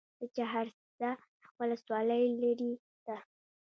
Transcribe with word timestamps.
د 0.19 0.21
چهارسده 0.35 1.11
ولسوالۍ 1.59 2.23
لیرې 2.41 2.73
ده 3.05 3.17